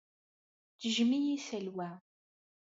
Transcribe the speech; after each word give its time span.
Tejjem-iyi 0.79 1.37
Salwa. 1.47 1.89